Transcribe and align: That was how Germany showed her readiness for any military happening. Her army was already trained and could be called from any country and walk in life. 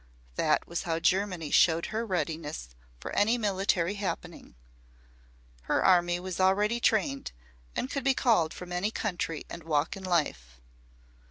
That 0.33 0.67
was 0.67 0.81
how 0.81 0.97
Germany 0.99 1.51
showed 1.51 1.85
her 1.93 2.03
readiness 2.03 2.69
for 2.99 3.11
any 3.11 3.37
military 3.37 3.93
happening. 3.93 4.55
Her 5.69 5.85
army 5.85 6.19
was 6.19 6.39
already 6.39 6.79
trained 6.79 7.31
and 7.75 7.87
could 7.87 8.03
be 8.03 8.15
called 8.15 8.51
from 8.51 8.71
any 8.71 8.89
country 8.89 9.43
and 9.47 9.61
walk 9.61 9.95
in 9.95 10.03
life. 10.03 10.59